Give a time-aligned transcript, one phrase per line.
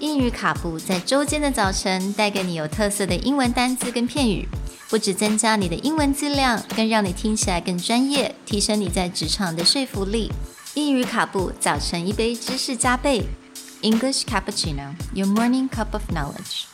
[0.00, 4.46] 英语卡布在周间的早晨带给你有特色的英文单词跟片语，
[4.90, 10.30] 不只增加你的英文质量，更让你听起来更专业，提升你在职场的说服力。
[10.74, 13.22] 英语卡布早晨一杯知识加倍，
[13.80, 16.66] English cappuccino, your morning cup of knowledge.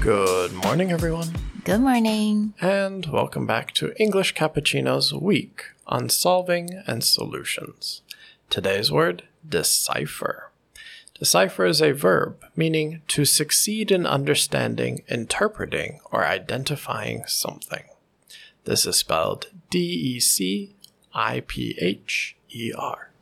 [0.00, 1.34] Good morning, everyone,
[1.64, 2.52] Good morning.
[2.60, 8.00] and welcome back to English Cappuccino's week on solving and solutions.
[8.48, 10.50] Today's word decipher.
[11.19, 17.83] Decipher is a verb meaning to succeed in understanding, interpreting, or identifying something.
[18.65, 20.75] This is spelled D E C
[21.13, 23.12] I P H E R.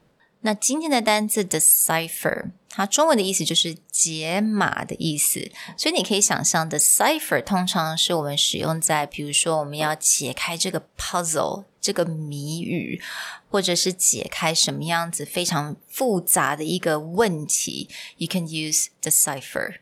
[0.42, 13.02] 那今天的单字 decipher，它中文的意思就是解码的意思，所以你可以想象 decipher 通常是我们使用在，比如说我们要解开这个 puzzle 这个谜语，
[13.50, 19.78] 或者是解开什么样子非常复杂的一个问题，you can use decipher。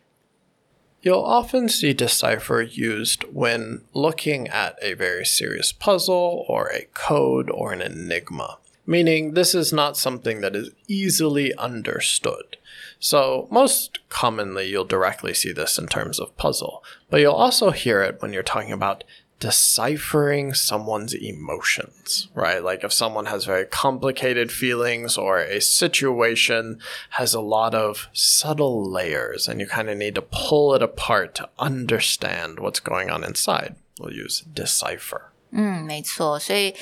[1.03, 7.51] You'll often see decipher used when looking at a very serious puzzle or a code
[7.51, 12.57] or an enigma, meaning this is not something that is easily understood.
[12.99, 18.03] So, most commonly, you'll directly see this in terms of puzzle, but you'll also hear
[18.03, 19.05] it when you're talking about
[19.41, 22.63] deciphering someone's emotions, right?
[22.65, 26.79] Like if someone has very complicated feelings or a situation
[27.11, 31.35] has a lot of subtle layers and you kind of need to pull it apart
[31.35, 35.33] to understand what's going on inside, we'll use decipher.
[35.51, 36.75] 嗯，没错，所以，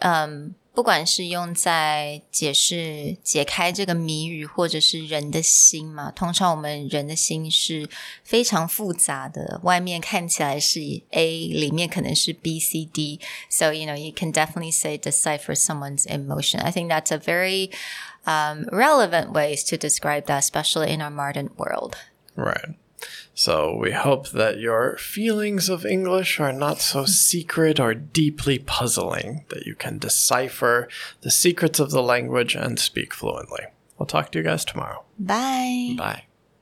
[0.00, 7.88] 嗯，不管是用在解释、解开这个谜语，或者是人的心嘛，通常我们人的心是
[8.24, 16.60] 非常复杂的，外面看起来是 A，里面可能是 B、C、D。So you know you can definitely say decipher someone's emotion.
[16.60, 17.70] I think that's a very
[18.24, 21.96] um, relevant ways to describe that, especially in our modern world.
[22.34, 22.76] Right.
[23.33, 29.45] So we hope that your feelings of English are not so secret or deeply puzzling
[29.49, 30.87] that you can decipher
[31.21, 33.65] the secrets of the language and speak fluently.
[33.97, 35.03] We'll talk to you guys tomorrow.
[35.19, 35.95] Bye.
[35.97, 36.23] Bye.